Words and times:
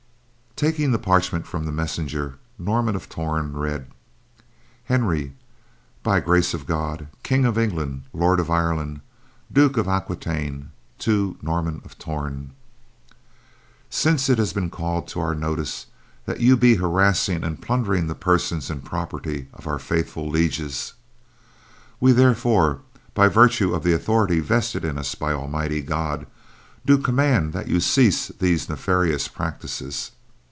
Taking 0.57 0.91
the 0.91 0.99
parchment 0.99 1.47
from 1.47 1.65
the 1.65 1.71
messenger, 1.71 2.37
Norman 2.59 2.95
of 2.95 3.09
Torn 3.09 3.53
read: 3.57 3.87
Henry, 4.83 5.33
by 6.03 6.19
Grace 6.19 6.53
of 6.53 6.67
God, 6.67 7.07
King 7.23 7.45
of 7.47 7.57
England, 7.57 8.03
Lord 8.13 8.39
of 8.39 8.51
Ireland, 8.51 9.01
Duke 9.51 9.75
of 9.75 9.87
Aquitaine; 9.87 10.69
to 10.99 11.35
Norman 11.41 11.81
of 11.83 11.97
Torn: 11.97 12.51
Since 13.89 14.29
it 14.29 14.37
has 14.37 14.53
been 14.53 14.69
called 14.69 15.07
to 15.07 15.19
our 15.19 15.33
notice 15.33 15.87
that 16.27 16.41
you 16.41 16.55
be 16.55 16.75
harassing 16.75 17.43
and 17.43 17.59
plundering 17.59 18.05
the 18.05 18.13
persons 18.13 18.69
and 18.69 18.85
property 18.85 19.47
of 19.55 19.65
our 19.65 19.79
faithful 19.79 20.29
lieges!!!!! 20.29 20.93
We 21.99 22.11
therefore, 22.11 22.81
by 23.15 23.29
virtue 23.29 23.73
of 23.73 23.81
the 23.83 23.93
authority 23.93 24.39
vested 24.41 24.85
in 24.85 24.99
us 24.99 25.15
by 25.15 25.33
Almighty 25.33 25.81
God, 25.81 26.27
do 26.85 26.99
command 26.99 27.51
that 27.53 27.67
you 27.67 27.79
cease 27.79 28.27
these 28.27 28.69
nefarious 28.69 29.27
practices!!!!! 29.27 30.11